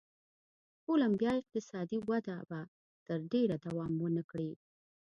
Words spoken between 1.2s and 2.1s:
اقتصادي